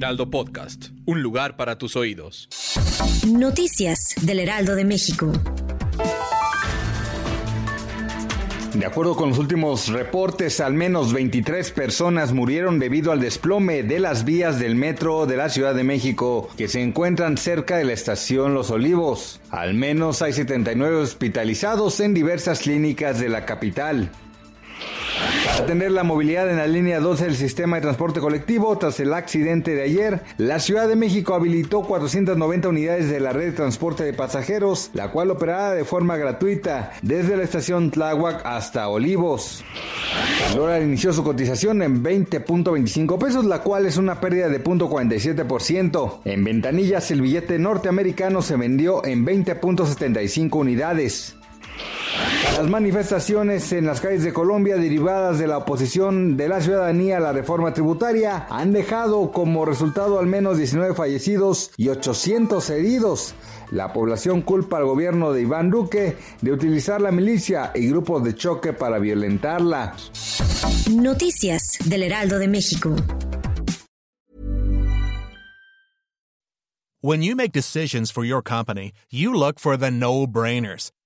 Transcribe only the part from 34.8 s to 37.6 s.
la cual operará de forma gratuita desde la